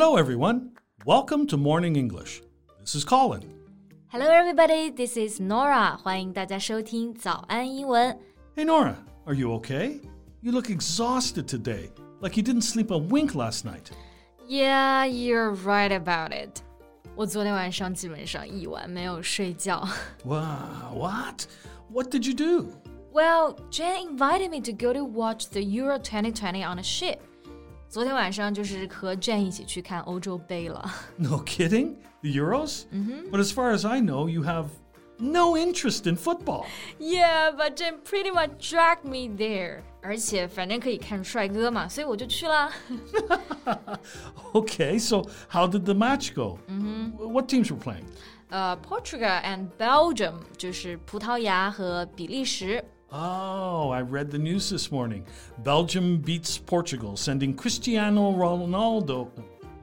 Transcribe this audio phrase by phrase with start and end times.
[0.00, 0.70] Hello, everyone.
[1.04, 2.40] Welcome to Morning English.
[2.78, 3.42] This is Colin.
[4.06, 4.88] Hello, everybody.
[4.88, 5.98] This is Norah.
[5.98, 8.18] 欢迎大家收听早安英文。
[8.56, 8.96] Hey, Norah,
[9.26, 10.00] are you okay?
[10.40, 11.90] You look exhausted today,
[12.22, 13.90] like you didn't sleep a wink last night.
[14.48, 16.62] Yeah, you're right about it.
[17.14, 19.86] 我昨天晚上基本上一晚没有睡觉。
[20.24, 21.44] Wow, what?
[21.92, 22.72] What did you do?
[23.12, 27.18] Well, Jen invited me to go to watch the Euro 2020 on a ship.
[27.89, 30.83] 昨天晚上就是和 Jen 一起去看欧洲杯了。
[31.17, 31.95] No kidding?
[32.21, 32.83] The Euros?
[33.31, 34.65] But as far as I know, you have
[35.17, 36.65] no interest in football.
[36.99, 39.81] Yeah, but Jen pretty much dragged me there.
[40.01, 42.69] 而且反正可以看帅哥嘛，所以我就去啦。
[44.53, 46.59] Okay, so how did the match go?
[47.17, 48.03] What teams were playing?
[48.49, 52.83] 呃、p o r t u g a l and Belgium 就是葡萄牙和比利时。
[53.11, 55.25] Oh, I read the news this morning.
[55.63, 59.29] Belgium beats Portugal, sending Cristiano Ronaldo.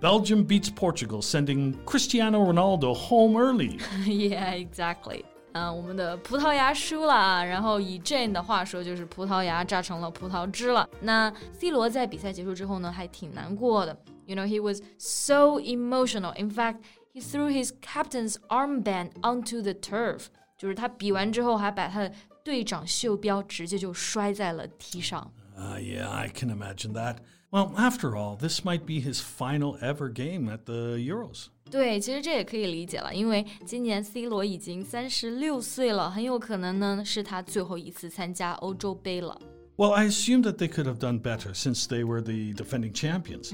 [0.00, 3.78] Belgium beats Portugal, sending Cristiano Ronaldo home early.
[4.04, 5.24] Yeah, exactly.
[5.54, 10.88] 嗯、我们的葡萄牙输了啊，然后以 Jane 的话说，就是葡萄牙榨成了葡萄汁了。
[11.00, 13.96] 那 C 罗在比赛结束之后呢，还挺难过的。
[14.24, 16.34] You know, he was so emotional.
[16.38, 16.76] In fact,
[17.14, 20.26] he threw his captain's armband onto the turf.
[20.56, 22.12] 就是他比完之后，还把他的
[22.46, 25.32] 队长袖标直接就摔在了地上。
[25.56, 27.16] Ah, yeah, I can imagine that.
[27.50, 31.48] Well, after all, this might be his final ever game at the Euros.
[31.70, 39.38] 对，其实这也可以理解了，因为今年 C 罗已经三十六岁了，很有可能呢是他最后一次参加欧洲杯了。
[39.76, 43.52] Well, I assumed that they could have done better since they were the defending champions.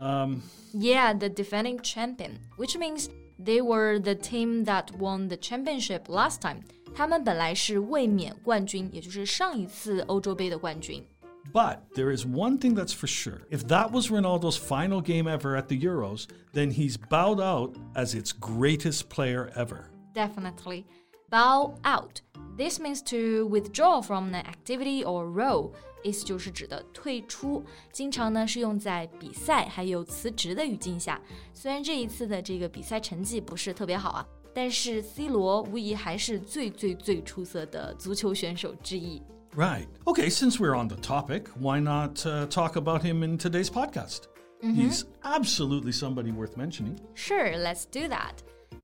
[0.00, 3.08] Um, Yeah, the defending champion, which means
[3.42, 6.60] they were the team that won the championship last time.
[6.94, 11.04] 他们本来是卫冕冠军，也就是上一次欧洲杯的冠军。
[11.52, 13.42] But there is one thing that's for sure.
[13.50, 18.14] If that was Ronaldo's final game ever at the Euros, then he's bowed out as
[18.14, 19.90] its greatest player ever.
[20.12, 20.84] Definitely.
[21.30, 22.20] Bow out.
[22.56, 25.72] This means to withdraw from an activity or role.
[26.02, 31.20] 意思就是指的退出，经常呢是用在比赛还有辞职的语境下。
[31.52, 39.22] 虽然这一次的这个比赛成绩不是特别好啊， 但是 C 罗无疑还是最最最出色的足球选手之一。
[39.54, 39.86] Right.
[40.04, 44.28] Okay, since we're on the topic, why not uh, talk about him in today's podcast?
[44.62, 46.98] He's absolutely somebody worth mentioning.
[47.14, 48.42] Sure, let's do that.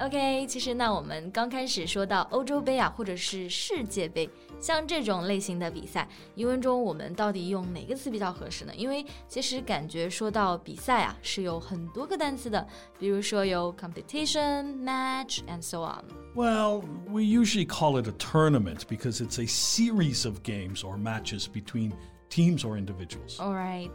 [0.00, 4.28] OK，其实那我们刚开始说到欧洲杯啊，或者是世界杯，
[4.58, 8.74] 像这种类型的比赛，英文中我们到底用哪个词比较合适呢？
[8.74, 12.66] 因为其实感觉说到比赛啊，是有很多个单词的，
[12.98, 16.02] 比如说有 competition、match and so on。
[16.34, 21.46] Well, we usually call it a tournament because it's a series of games or matches
[21.46, 21.92] between
[22.28, 23.38] teams or individuals.
[23.38, 23.90] All right,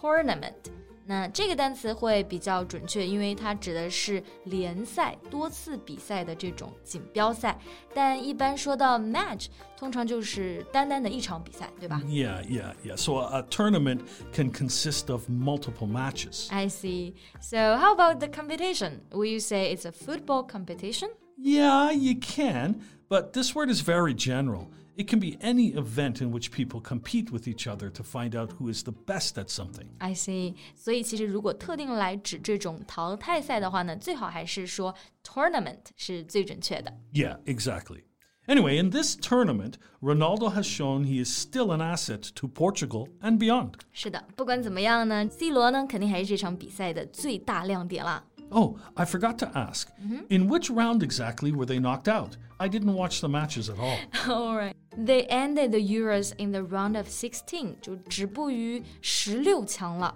[0.00, 0.72] tournament。
[1.06, 7.58] 那这个单词会比较准确，因为它指的是联赛、多次比赛的这种锦标赛。
[7.92, 12.96] 但一般说到 match，通常就是单单的一场比赛，对吧 Yeah, yeah, yeah.
[12.96, 16.48] So a, a tournament can consist of multiple matches.
[16.50, 17.14] I see.
[17.40, 19.00] So how about the competition?
[19.10, 21.10] Will you say it's a football competition?
[21.36, 22.76] Yeah, you can,
[23.08, 24.68] but this word is very general.
[24.96, 28.52] It can be any event in which people compete with each other to find out
[28.58, 29.86] who is the best at something.
[29.98, 30.54] I see.
[30.74, 34.94] 所以其实如果特定来指这种淘汰赛的话呢，最好还是说
[35.24, 36.92] tournament 是最准确的。
[37.14, 38.02] Yeah, exactly.
[38.46, 43.38] Anyway, in this tournament, Ronaldo has shown he is still an asset to Portugal and
[43.38, 43.74] beyond.
[43.92, 48.24] 是的，不管怎么样呢，C 罗呢肯定还是这场比赛的最大亮点啦。
[48.50, 49.86] Oh, I forgot to ask.
[50.28, 52.32] In which round exactly were they knocked out?
[52.58, 53.98] I didn't watch the matches at all.
[54.28, 60.14] Alright, they ended the Euros in the round of sixteen，就止步于十六强了。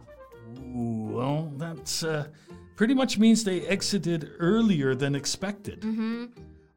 [0.74, 2.26] Ooh, well, that uh,
[2.76, 5.84] pretty much means they exited earlier than expected.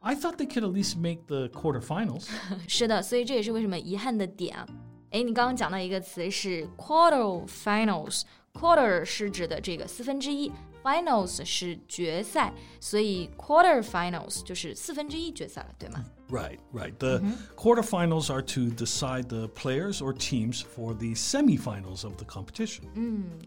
[0.01, 2.30] I thought they could at least make the quarterfinals.
[2.68, 4.65] 是的，所以这也是为什么遗憾的点啊。
[5.12, 10.51] 哎，你刚刚讲到一个词是 quarter finals，quarter 是指的这个四分之一
[10.83, 16.03] ，finals 是决赛，所以 quarter finals 就是四分之一决赛了，对吗？
[16.30, 16.94] Right, right.
[17.00, 17.24] The
[17.56, 22.83] quarterfinals are to decide the players or teams for the semifinals of the competition.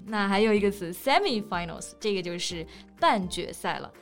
[0.05, 2.67] 那还有一个词 semi-finals，这个就是
[2.99, 3.93] 半决赛了。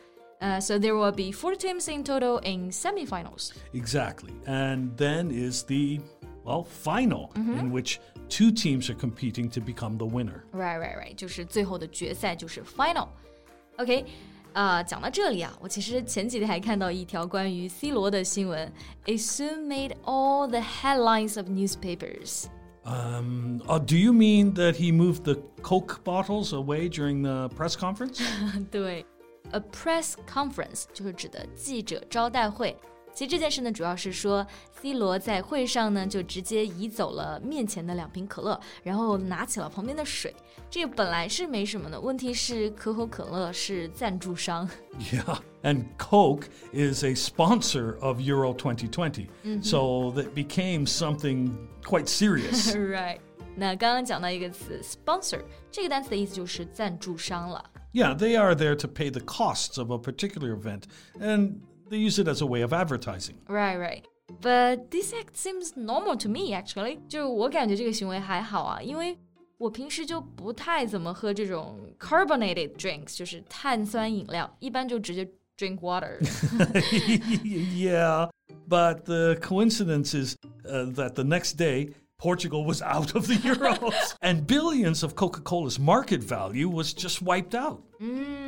[0.41, 3.51] Uh, so there will be four teams in total in semifinals.
[3.75, 4.33] Exactly.
[4.47, 6.01] And then is the,
[6.45, 7.99] well, final, in which
[8.29, 10.45] two teams are competing to become the winner.
[10.53, 14.05] Right, right, right，就是最后的决赛，就是 final。OK，
[14.53, 18.73] 呃，讲到这里啊，我其实前几天还看到一条关于 C 罗的新闻，
[19.07, 22.47] It soon made all the headlines of newspapers。
[22.83, 27.75] Um, oh, do you mean that he moved the Coke bottles away during the press
[27.77, 28.23] conference?
[28.71, 29.05] 对，
[29.53, 32.75] a press conference 就是指的记者招待会。
[33.15, 34.47] 其实这件事呢，主要是说
[34.81, 40.35] C 罗在会上呢就直接移走了面前的两瓶可乐，然后拿起了旁边的水。
[40.71, 44.69] 这个本来是没什么的，问题是可口可乐是赞助商。
[45.13, 45.39] yeah.
[45.63, 49.29] And Coke is a sponsor of Euro 2020.
[49.61, 51.53] So that became something
[51.85, 52.73] quite serious.
[52.75, 53.19] right，
[53.57, 57.63] 那刚刚讲到一个词 sponsor，这个单词的意思就是赞助商了。
[57.93, 60.85] yeah, they are there to pay the costs of a particular event,
[61.19, 61.57] and
[61.89, 63.37] they use it as a way of advertising.
[63.49, 64.05] Right, right.
[64.41, 67.01] But this act seems normal to me actually.
[67.09, 69.19] 就我感觉这个行为还好啊，因为
[69.59, 75.29] 我平时就不太怎么喝这种 carbonated drinks，就是碳酸饮料，一般就直接
[75.59, 76.19] drink water。
[77.45, 78.31] yeah,
[78.69, 84.15] but the coincidence is uh, that the next day, Portugal was out of the Euros,
[84.23, 87.83] and billions of Coca Cola's market value was just wiped out.
[87.99, 88.44] 嗯，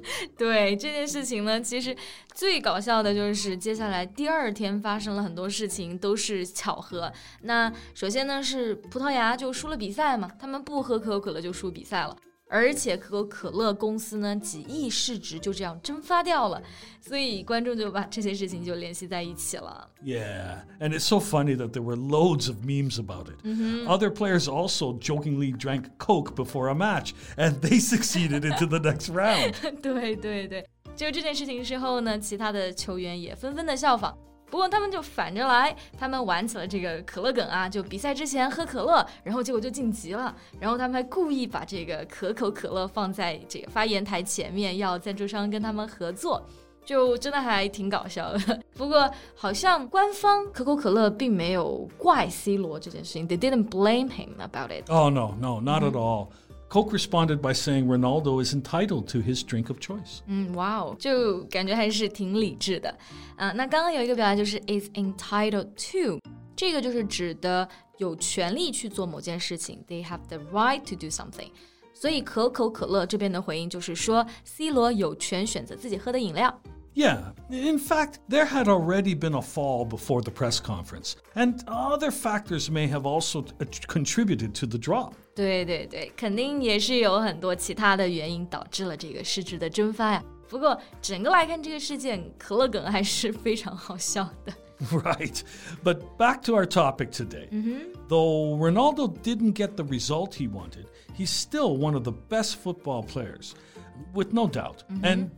[0.36, 1.96] 对这件事情呢，其实
[2.32, 7.12] 最搞笑的就是接下来第二天发生了很多事情，都是巧合。
[7.42, 12.16] 那首先呢是葡萄牙就输了比赛嘛，他们不喝可口可乐就输比赛了。
[12.53, 16.59] 而且可口可乐公司呢，几亿市值就这样蒸发掉了，
[16.99, 19.87] 所以观众就把这些事情就联系在一起了。
[20.03, 23.37] Yeah, and it's so funny that there were loads of memes about it.
[23.87, 29.11] Other players also jokingly drank Coke before a match, and they succeeded into the next
[29.11, 29.53] round.
[29.81, 34.17] 对对对，就这件事情之后呢，其他的球员也纷纷的效仿。
[34.54, 40.32] 不过他们就反着来，他们玩起了这个可乐梗啊，就比赛之前喝可乐，然后结果就晋级了。
[40.60, 46.40] 然后他们还故意把这个可口可乐放在这个发言台前面，要赞助商跟他们合作。
[46.84, 54.88] 就真的还挺搞笑的，不过好像官方可口可乐并没有怪 C 罗这件事情，they didn't blame him about it。
[54.88, 56.28] Oh, no, no, not at all.
[56.69, 60.19] Coke responded by saying Ronaldo is entitled to his drink of choice.
[60.27, 62.95] 嗯，哇哦，就感觉还是挺理智的。
[63.37, 66.19] 啊、那刚刚有一个表达就是 is entitled to，
[66.55, 71.49] 这个就是指的有权利去做某件事情，they have the right to do something。
[71.91, 76.61] 所以可口可乐这边的回应就是说，C 罗有权选择自己喝的饮料。
[76.95, 82.11] Yeah, in fact, there had already been a fall before the press conference, and other
[82.11, 85.13] factors may have also uh, contributed to the drop.
[85.34, 90.22] 对对对，肯定也是有很多其他的原因导致了这个市值的蒸发呀。
[90.48, 94.52] 不过整个来看，这个事件可乐梗还是非常好笑的。
[94.90, 95.40] Right.
[95.82, 97.48] But back to our topic today.
[98.08, 100.86] Though Ronaldo didn't get the result he wanted,
[101.16, 103.52] he's still one of the best football players,
[104.12, 104.84] with no doubt.
[105.02, 105.30] And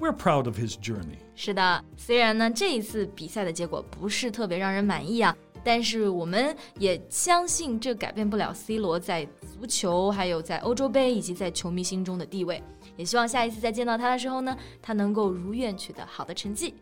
[0.00, 1.18] we're proud of his journey.
[1.36, 12.62] 是的，虽然呢这一次比赛的结果不是特别让人满意啊，但是我们也相信这改变不了 C 罗在足球、还有在欧洲杯以及在球迷心中的地位。
[12.96, 16.74] 也希望下一次再见到他的时候呢，他能够如愿取得好的成绩。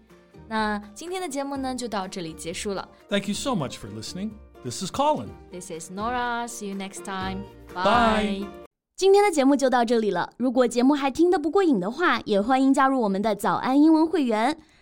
[0.48, 2.88] 那今天的节目呢就到这里结束了。
[3.08, 4.30] Thank you so much for listening.
[4.64, 5.28] This is Colin.
[5.52, 6.48] This is Nora.
[6.48, 7.42] See you next time.
[7.74, 8.46] Bye.
[8.96, 10.30] 今天的节目就到这里了。
[10.38, 14.58] 如果节目还听得不过瘾的话，也欢迎加入我们的早安英文会员。